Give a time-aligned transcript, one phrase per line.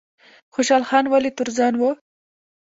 [0.53, 1.81] خوشحال خان ولې تورزن و؟